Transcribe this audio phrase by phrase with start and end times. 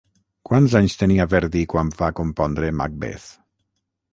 [0.49, 3.29] Quants anys tenia Verdi quan va compondre Macbeth?